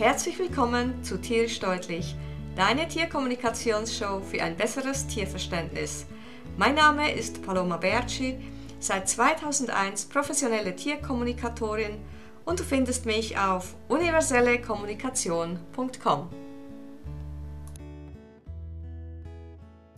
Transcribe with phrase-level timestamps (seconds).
[0.00, 2.16] Herzlich willkommen zu Tierisch Deutlich,
[2.56, 6.06] deine Tierkommunikationsshow für ein besseres Tierverständnis.
[6.56, 8.38] Mein Name ist Paloma Berci,
[8.78, 11.98] seit 2001 professionelle Tierkommunikatorin
[12.46, 16.30] und du findest mich auf universellekommunikation.com.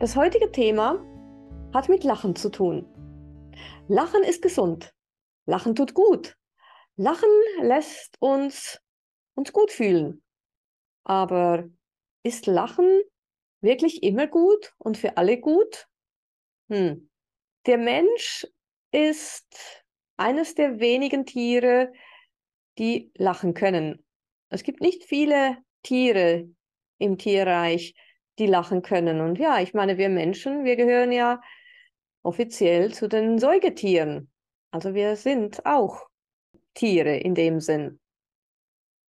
[0.00, 0.98] Das heutige Thema
[1.73, 2.87] hat mit Lachen zu tun.
[3.87, 4.93] Lachen ist gesund.
[5.46, 6.37] Lachen tut gut.
[6.96, 8.82] Lachen lässt uns
[9.35, 10.22] uns gut fühlen.
[11.04, 11.68] Aber
[12.22, 13.03] ist Lachen
[13.61, 15.89] wirklich immer gut und für alle gut?
[16.68, 17.11] Hm.
[17.67, 18.46] Der Mensch
[18.91, 19.85] ist
[20.17, 21.93] eines der wenigen Tiere,
[22.79, 24.05] die lachen können.
[24.49, 26.49] Es gibt nicht viele Tiere
[26.99, 27.94] im Tierreich,
[28.39, 29.21] die lachen können.
[29.21, 31.41] Und ja, ich meine, wir Menschen, wir gehören ja
[32.22, 34.30] offiziell zu den Säugetieren.
[34.70, 36.08] Also wir sind auch
[36.75, 38.00] Tiere in dem Sinn.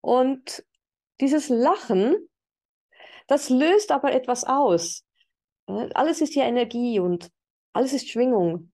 [0.04, 0.66] Und
[1.22, 2.28] dieses Lachen,
[3.28, 5.06] das löst aber etwas aus.
[5.66, 7.32] Alles ist ja Energie und
[7.72, 8.74] alles ist Schwingung.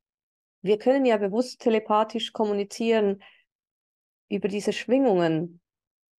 [0.64, 3.22] Wir können ja bewusst telepathisch kommunizieren
[4.28, 5.62] über diese Schwingungen.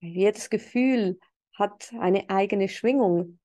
[0.00, 1.18] Jedes Gefühl
[1.58, 3.40] hat eine eigene Schwingung.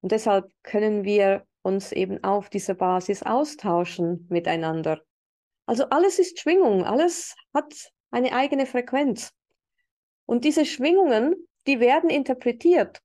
[0.00, 5.00] Und deshalb können wir uns eben auf dieser Basis austauschen miteinander.
[5.66, 7.72] Also alles ist Schwingung, alles hat
[8.10, 9.32] eine eigene Frequenz.
[10.30, 11.34] Und diese Schwingungen,
[11.66, 13.02] die werden interpretiert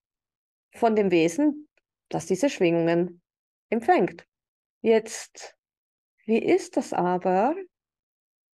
[0.76, 1.68] von dem Wesen,
[2.08, 3.24] das diese Schwingungen
[3.72, 4.28] empfängt.
[4.82, 5.58] Jetzt,
[6.26, 7.56] wie ist das aber?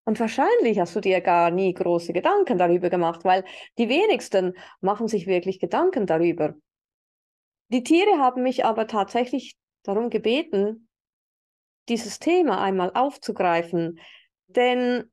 [0.05, 3.43] Und wahrscheinlich hast du dir gar nie große Gedanken darüber gemacht, weil
[3.77, 6.55] die wenigsten machen sich wirklich Gedanken darüber.
[7.73, 10.87] Die Tiere haben mich aber tatsächlich darum gebeten,
[11.89, 13.99] dieses Thema einmal aufzugreifen,
[14.47, 15.11] denn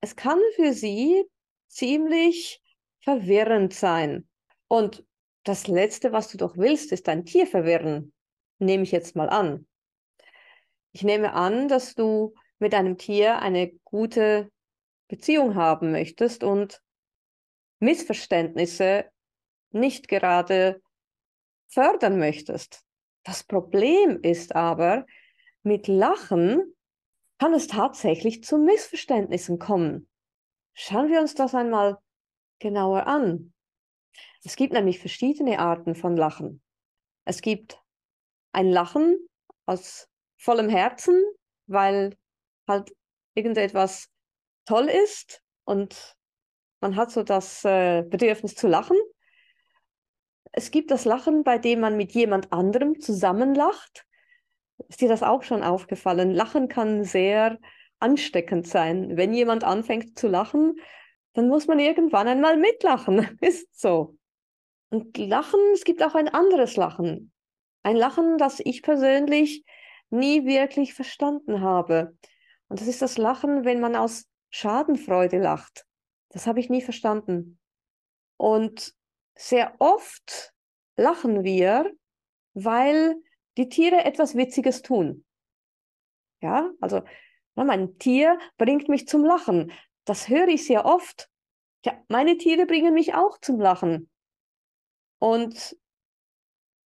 [0.00, 1.26] es kann für sie
[1.68, 2.62] ziemlich
[3.00, 4.28] verwirrend sein.
[4.68, 5.04] Und
[5.44, 8.12] das Letzte, was du doch willst, ist dein Tier verwirren.
[8.58, 9.66] Nehme ich jetzt mal an.
[10.92, 14.50] Ich nehme an, dass du mit deinem Tier eine gute
[15.08, 16.80] Beziehung haben möchtest und
[17.78, 19.10] Missverständnisse
[19.70, 20.80] nicht gerade
[21.68, 22.82] fördern möchtest.
[23.24, 25.04] Das Problem ist aber,
[25.62, 26.74] mit Lachen
[27.38, 30.08] kann es tatsächlich zu Missverständnissen kommen.
[30.74, 31.98] Schauen wir uns das einmal
[32.58, 33.52] genauer an.
[34.44, 36.62] Es gibt nämlich verschiedene Arten von Lachen.
[37.24, 37.80] Es gibt
[38.52, 39.16] ein Lachen
[39.66, 41.22] aus vollem Herzen,
[41.66, 42.16] weil
[42.68, 42.94] halt
[43.34, 44.10] irgendetwas
[44.66, 46.16] toll ist und
[46.80, 48.96] man hat so das äh, Bedürfnis zu lachen.
[50.52, 54.06] Es gibt das Lachen, bei dem man mit jemand anderem zusammenlacht.
[54.88, 56.32] Ist dir das auch schon aufgefallen?
[56.32, 57.58] Lachen kann sehr
[58.04, 59.16] ansteckend sein.
[59.16, 60.76] Wenn jemand anfängt zu lachen,
[61.32, 63.38] dann muss man irgendwann einmal mitlachen.
[63.40, 64.18] Ist so.
[64.90, 67.32] Und Lachen, es gibt auch ein anderes Lachen.
[67.82, 69.64] Ein Lachen, das ich persönlich
[70.10, 72.16] nie wirklich verstanden habe.
[72.68, 75.84] Und das ist das Lachen, wenn man aus Schadenfreude lacht.
[76.28, 77.58] Das habe ich nie verstanden.
[78.36, 78.94] Und
[79.34, 80.52] sehr oft
[80.96, 81.90] lachen wir,
[82.54, 83.16] weil
[83.56, 85.24] die Tiere etwas Witziges tun.
[86.40, 87.02] Ja, also
[87.54, 89.72] mein Tier bringt mich zum Lachen.
[90.04, 91.28] Das höre ich sehr oft.
[91.84, 94.10] Ja, meine Tiere bringen mich auch zum Lachen.
[95.18, 95.76] Und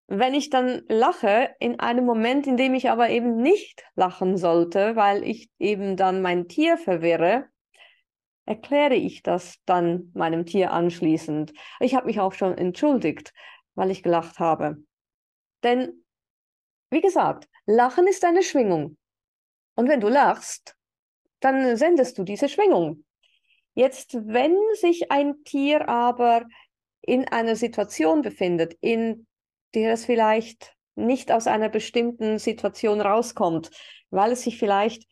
[0.08, 4.96] wenn ich dann lache, in einem Moment, in dem ich aber eben nicht lachen sollte,
[4.96, 7.48] weil ich eben dann mein Tier verwirre,
[8.44, 11.52] erkläre ich das dann meinem Tier anschließend.
[11.80, 13.32] Ich habe mich auch schon entschuldigt,
[13.74, 14.76] weil ich gelacht habe.
[15.64, 16.04] Denn,
[16.90, 18.96] wie gesagt, Lachen ist eine Schwingung.
[19.76, 20.74] Und wenn du lachst,
[21.40, 23.04] dann sendest du diese Schwingung.
[23.74, 26.46] Jetzt, wenn sich ein Tier aber
[27.02, 29.26] in einer Situation befindet, in
[29.74, 33.70] der es vielleicht nicht aus einer bestimmten Situation rauskommt,
[34.10, 35.04] weil es sich vielleicht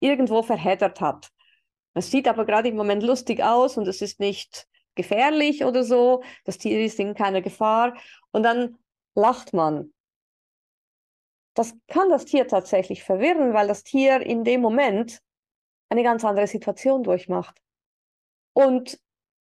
[0.00, 1.28] irgendwo verheddert hat.
[1.94, 6.22] Es sieht aber gerade im Moment lustig aus und es ist nicht gefährlich oder so.
[6.44, 7.96] Das Tier ist in keiner Gefahr.
[8.30, 8.78] Und dann
[9.14, 9.92] lacht man.
[11.58, 15.18] Das kann das Tier tatsächlich verwirren, weil das Tier in dem Moment
[15.88, 17.60] eine ganz andere Situation durchmacht.
[18.52, 19.00] Und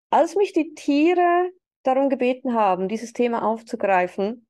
[0.09, 1.51] als mich die Tiere
[1.83, 4.47] darum gebeten haben, dieses Thema aufzugreifen,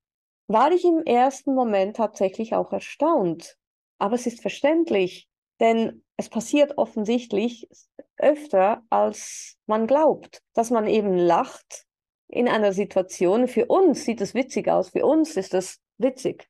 [0.47, 3.59] war ich im ersten Moment tatsächlich auch erstaunt.
[3.99, 5.27] Aber es ist verständlich,
[5.59, 7.69] denn es passiert offensichtlich
[8.17, 11.85] öfter, als man glaubt, dass man eben lacht
[12.29, 13.49] in einer Situation.
[13.49, 16.49] Für uns sieht es witzig aus, für uns ist es witzig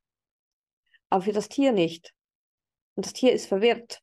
[1.10, 2.14] aber für das Tier nicht.
[2.94, 4.02] Und das Tier ist verwirrt.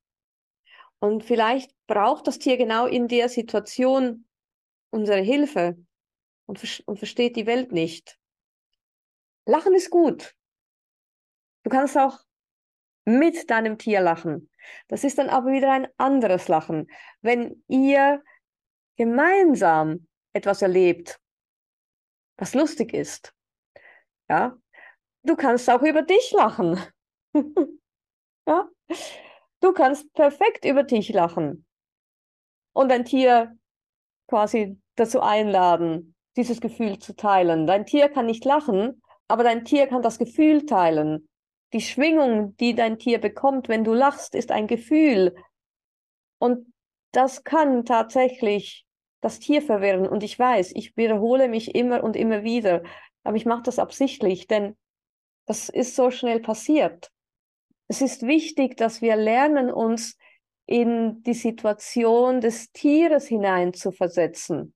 [1.00, 4.28] Und vielleicht braucht das Tier genau in der Situation
[4.90, 5.78] unsere Hilfe.
[6.46, 8.20] und, und versteht die Welt nicht.
[9.46, 10.36] Lachen ist gut.
[11.64, 12.20] Du kannst auch
[13.06, 14.50] mit deinem Tier lachen.
[14.88, 16.90] Das ist dann aber wieder ein anderes Lachen.
[17.22, 18.24] Wenn ihr
[18.96, 21.20] gemeinsam etwas erlebt,
[22.38, 23.34] was lustig ist,
[24.30, 24.58] ja,
[25.24, 26.80] du kannst auch über dich lachen.
[28.47, 28.69] ja,
[29.62, 31.65] du kannst perfekt über dich lachen
[32.74, 33.57] und dein Tier
[34.27, 37.68] quasi dazu einladen, dieses Gefühl zu teilen.
[37.68, 41.30] Dein Tier kann nicht lachen, aber dein Tier kann das Gefühl teilen.
[41.74, 45.35] Die Schwingung, die dein Tier bekommt, wenn du lachst, ist ein Gefühl.
[46.39, 46.71] Und
[47.12, 48.85] das kann tatsächlich
[49.21, 50.07] das Tier verwirren.
[50.07, 52.83] Und ich weiß, ich wiederhole mich immer und immer wieder,
[53.24, 54.75] aber ich mache das absichtlich, denn
[55.45, 57.12] das ist so schnell passiert.
[57.94, 60.18] Es ist wichtig, dass wir lernen, uns
[60.66, 64.74] in die Situation des Tieres hinein zu versetzen.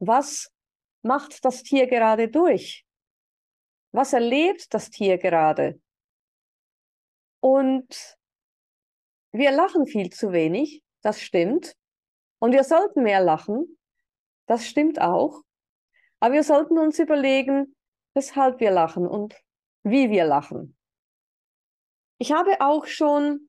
[0.00, 0.50] Was
[1.02, 2.84] macht das Tier gerade durch?
[3.92, 5.80] Was erlebt das Tier gerade?
[7.38, 8.18] Und
[9.30, 11.76] wir lachen viel zu wenig, das stimmt.
[12.40, 13.78] Und wir sollten mehr lachen,
[14.46, 15.42] das stimmt auch.
[16.18, 17.76] Aber wir sollten uns überlegen,
[18.12, 19.40] weshalb wir lachen und
[19.84, 20.76] wie wir lachen.
[22.22, 23.48] Ich habe auch schon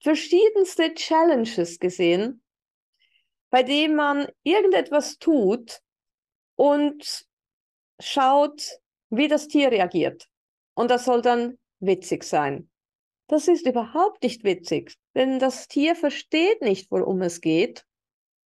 [0.00, 2.42] verschiedenste Challenges gesehen,
[3.48, 5.78] bei denen man irgendetwas tut
[6.56, 7.28] und
[8.00, 8.80] schaut,
[9.10, 10.28] wie das Tier reagiert.
[10.74, 12.68] Und das soll dann witzig sein.
[13.28, 17.86] Das ist überhaupt nicht witzig, denn das Tier versteht nicht, worum es geht.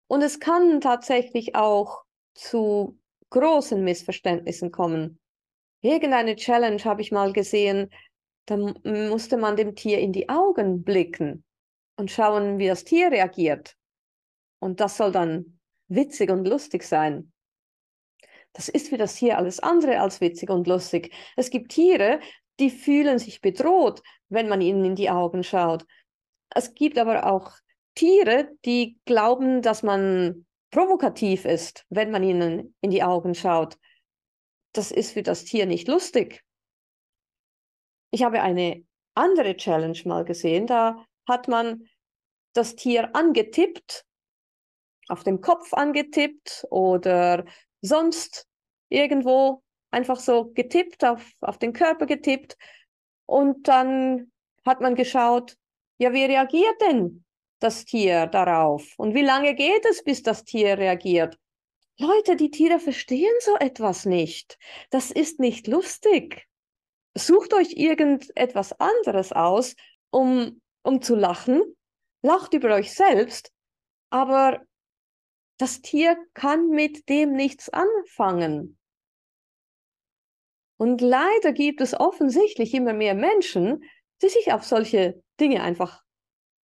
[0.07, 2.03] Und es kann tatsächlich auch
[2.33, 5.21] zu großen Missverständnissen kommen.
[5.79, 7.89] Irgendeine Challenge habe ich mal gesehen,
[8.45, 11.43] da musste man dem Tier in die Augen blicken
[11.95, 13.75] und schauen, wie das Tier reagiert.
[14.59, 17.31] Und das soll dann witzig und lustig sein.
[18.53, 21.13] Das ist für das Tier alles andere als witzig und lustig.
[21.35, 22.19] Es gibt Tiere,
[22.59, 25.85] die fühlen sich bedroht, wenn man ihnen in die Augen schaut.
[26.53, 27.53] Es gibt aber auch
[27.95, 33.77] Tiere, die glauben, dass man provokativ ist, wenn man ihnen in die Augen schaut.
[34.73, 36.43] Das ist für das Tier nicht lustig.
[38.11, 38.85] Ich habe eine
[39.15, 41.87] andere Challenge mal gesehen, da hat man
[42.53, 44.05] das Tier angetippt,
[45.07, 47.45] auf dem Kopf angetippt oder
[47.81, 48.47] sonst
[48.89, 52.57] irgendwo einfach so getippt, auf, auf den Körper getippt.
[53.25, 54.31] Und dann
[54.65, 55.57] hat man geschaut,
[55.97, 57.23] ja, wie reagiert denn
[57.59, 58.93] das Tier darauf?
[58.97, 61.37] Und wie lange geht es, bis das Tier reagiert?
[61.97, 64.57] Leute, die Tiere verstehen so etwas nicht.
[64.89, 66.47] Das ist nicht lustig.
[67.13, 69.75] Sucht euch irgendetwas anderes aus,
[70.11, 71.61] um, um zu lachen.
[72.23, 73.51] Lacht über euch selbst,
[74.09, 74.61] aber
[75.57, 78.77] das Tier kann mit dem nichts anfangen.
[80.77, 83.83] Und leider gibt es offensichtlich immer mehr Menschen,
[84.21, 86.01] die sich auf solche Dinge einfach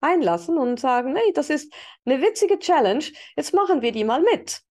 [0.01, 1.73] einlassen und sagen, nee, das ist
[2.05, 3.05] eine witzige Challenge,
[3.37, 4.63] jetzt machen wir die mal mit.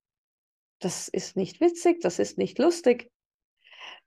[0.79, 3.11] Das ist nicht witzig, das ist nicht lustig.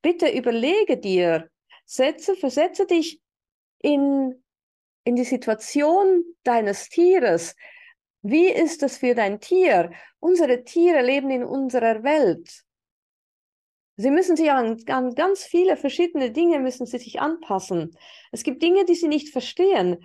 [0.03, 1.51] Bitte überlege dir,
[1.89, 3.21] setze, versetze dich
[3.81, 4.43] in,
[5.05, 7.57] in die Situation deines Tieres.
[8.23, 9.91] Wie ist es für dein Tier?
[10.21, 12.65] Unsere Tiere leben in unserer Welt.
[13.97, 17.97] Sie müssen sich an, an ganz viele verschiedene Dinge müssen sie sich anpassen.
[18.31, 20.05] Es gibt Dinge, die sie nicht verstehen.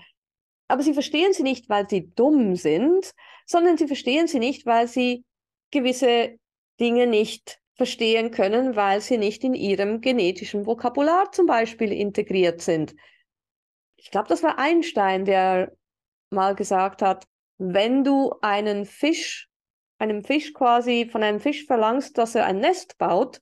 [0.67, 3.12] Aber sie verstehen sie nicht, weil sie dumm sind,
[3.46, 5.25] sondern sie verstehen sie nicht, weil sie
[5.69, 6.39] gewisse
[6.79, 12.95] Dinge nicht verstehen können, weil sie nicht in ihrem genetischen Vokabular zum Beispiel integriert sind.
[13.97, 15.73] Ich glaube, das war Einstein, der
[16.29, 17.25] mal gesagt hat,
[17.57, 19.49] wenn du einen Fisch,
[19.97, 23.41] einem Fisch quasi von einem Fisch verlangst, dass er ein Nest baut,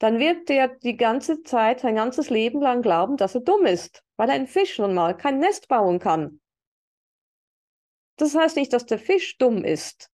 [0.00, 4.02] dann wird der die ganze Zeit, sein ganzes Leben lang glauben, dass er dumm ist,
[4.16, 6.40] weil ein Fisch nun mal kein Nest bauen kann.
[8.16, 10.10] Das heißt nicht, dass der Fisch dumm ist,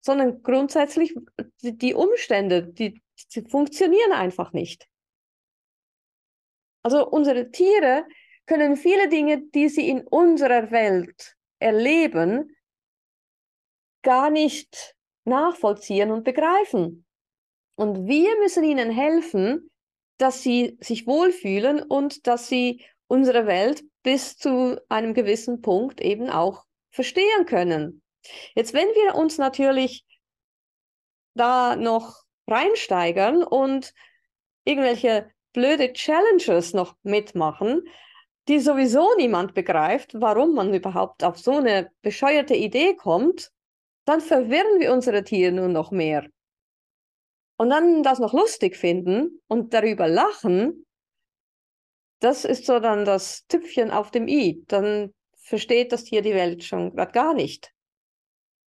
[0.00, 1.14] sondern grundsätzlich
[1.60, 3.00] die Umstände, die,
[3.34, 4.88] die funktionieren einfach nicht.
[6.82, 8.06] Also unsere Tiere
[8.46, 12.56] können viele Dinge, die sie in unserer Welt erleben,
[14.02, 17.04] gar nicht nachvollziehen und begreifen.
[17.76, 19.70] Und wir müssen ihnen helfen,
[20.18, 26.30] dass sie sich wohlfühlen und dass sie unsere Welt bis zu einem gewissen Punkt eben
[26.30, 28.02] auch verstehen können.
[28.54, 30.04] Jetzt, wenn wir uns natürlich
[31.34, 33.94] da noch reinsteigern und
[34.64, 37.82] irgendwelche blöde Challenges noch mitmachen,
[38.48, 43.52] die sowieso niemand begreift, warum man überhaupt auf so eine bescheuerte Idee kommt,
[44.04, 46.26] dann verwirren wir unsere Tiere nur noch mehr.
[47.56, 50.86] und dann das noch lustig finden und darüber lachen,
[52.20, 54.64] das ist so dann das Tüpfchen auf dem i.
[54.66, 57.72] Dann versteht das Tier die Welt schon gerade gar nicht.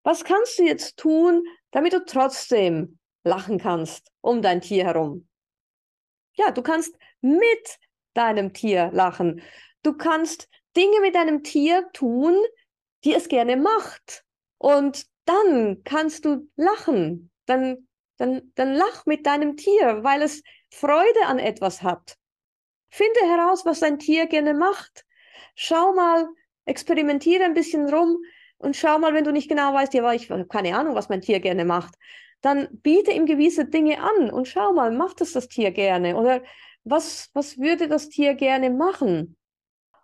[0.03, 5.27] Was kannst du jetzt tun, damit du trotzdem lachen kannst um dein Tier herum?
[6.33, 7.79] Ja, du kannst mit
[8.13, 9.41] deinem Tier lachen.
[9.81, 12.35] Du kannst Dinge mit deinem Tier tun,
[13.03, 14.25] die es gerne macht.
[14.57, 17.31] Und dann kannst du lachen.
[17.45, 22.17] Dann, dann, dann lach mit deinem Tier, weil es Freude an etwas hat.
[22.89, 25.05] Finde heraus, was dein Tier gerne macht.
[25.55, 26.27] Schau mal,
[26.65, 28.17] experimentiere ein bisschen rum
[28.63, 31.21] und schau mal, wenn du nicht genau weißt, ja, ich habe keine Ahnung, was mein
[31.21, 31.95] Tier gerne macht,
[32.41, 36.41] dann biete ihm gewisse Dinge an und schau mal, macht es das Tier gerne oder
[36.83, 39.37] was, was würde das Tier gerne machen?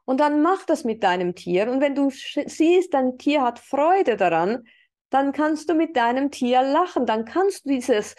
[0.05, 1.69] Und dann mach das mit deinem Tier.
[1.69, 4.67] Und wenn du siehst, dein Tier hat Freude daran,
[5.11, 7.05] dann kannst du mit deinem Tier lachen.
[7.05, 8.15] Dann kannst du dieses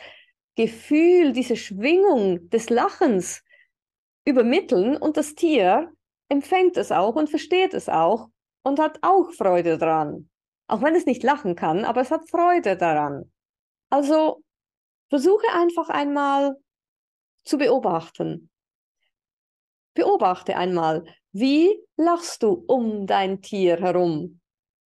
[0.55, 3.43] Gefühl, diese Schwingung des Lachens
[4.25, 5.93] übermitteln und das Tier
[6.29, 8.29] empfängt es auch und versteht es auch
[8.63, 10.30] und hat auch Freude daran.
[10.71, 13.33] Auch wenn es nicht lachen kann, aber es hat Freude daran.
[13.89, 14.45] Also
[15.09, 16.55] versuche einfach einmal
[17.43, 18.51] zu beobachten.
[19.95, 24.41] Beobachte einmal, wie lachst du um dein Tier herum?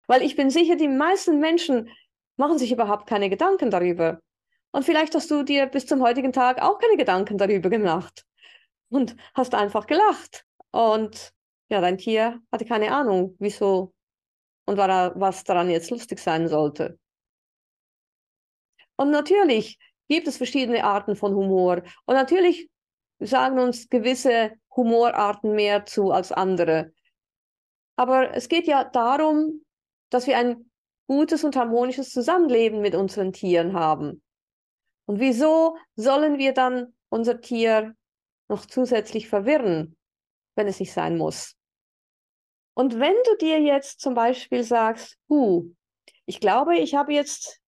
[0.07, 1.91] Weil ich bin sicher, die meisten Menschen
[2.37, 4.21] machen sich überhaupt keine Gedanken darüber.
[4.73, 8.25] Und vielleicht hast du dir bis zum heutigen Tag auch keine Gedanken darüber gemacht
[8.88, 10.47] und hast einfach gelacht.
[10.71, 11.35] Und
[11.69, 13.94] ja, dein Tier hatte keine Ahnung, wieso
[14.66, 16.99] und was daran jetzt lustig sein sollte.
[18.97, 19.78] Und natürlich
[20.09, 21.83] gibt es verschiedene Arten von Humor.
[22.06, 22.68] Und natürlich
[23.18, 26.92] sagen uns gewisse Humorarten mehr zu als andere.
[27.97, 29.64] Aber es geht ja darum,
[30.11, 30.71] dass wir ein
[31.06, 34.23] gutes und harmonisches Zusammenleben mit unseren Tieren haben.
[35.06, 37.94] Und wieso sollen wir dann unser Tier
[38.49, 39.97] noch zusätzlich verwirren,
[40.56, 41.56] wenn es nicht sein muss?
[42.75, 45.64] Und wenn du dir jetzt zum Beispiel sagst, huh,
[46.26, 47.61] ich glaube, ich habe jetzt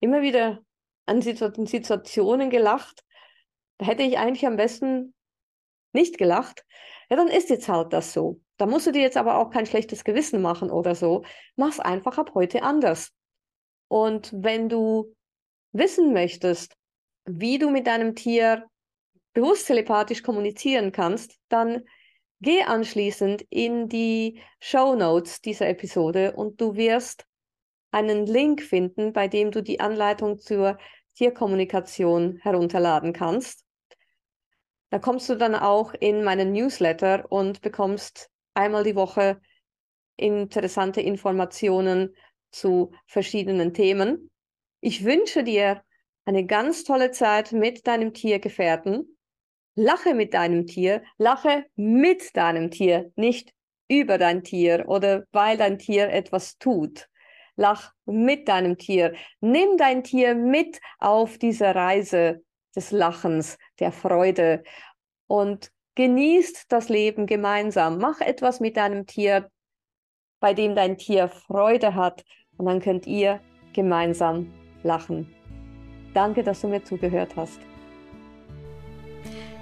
[0.00, 0.60] immer wieder
[1.06, 3.04] an Situationen gelacht,
[3.78, 5.14] da hätte ich eigentlich am besten
[5.92, 6.64] nicht gelacht.
[7.10, 8.40] Ja, dann ist jetzt halt das so.
[8.56, 11.24] Da musst du dir jetzt aber auch kein schlechtes Gewissen machen oder so.
[11.56, 13.12] Mach's einfach ab heute anders.
[13.88, 15.14] Und wenn du
[15.72, 16.76] wissen möchtest,
[17.24, 18.66] wie du mit deinem Tier
[19.34, 21.84] bewusst telepathisch kommunizieren kannst, dann
[22.42, 27.24] geh anschließend in die Show Notes dieser Episode und du wirst
[27.92, 30.78] einen Link finden, bei dem du die Anleitung zur
[31.14, 33.64] Tierkommunikation herunterladen kannst.
[34.90, 39.40] Da kommst du dann auch in meinen Newsletter und bekommst einmal die Woche
[40.16, 42.14] interessante Informationen
[42.50, 44.30] zu verschiedenen Themen.
[44.80, 45.82] Ich wünsche dir
[46.24, 49.16] eine ganz tolle Zeit mit deinem Tiergefährten.
[49.74, 53.52] Lache mit deinem Tier, lache mit deinem Tier, nicht
[53.88, 57.08] über dein Tier oder weil dein Tier etwas tut.
[57.56, 59.14] Lach mit deinem Tier.
[59.40, 62.42] Nimm dein Tier mit auf diese Reise
[62.74, 64.62] des Lachens, der Freude
[65.26, 67.98] und genießt das Leben gemeinsam.
[67.98, 69.50] Mach etwas mit deinem Tier,
[70.40, 72.24] bei dem dein Tier Freude hat
[72.56, 73.40] und dann könnt ihr
[73.74, 74.52] gemeinsam
[74.82, 75.34] lachen.
[76.14, 77.60] Danke, dass du mir zugehört hast.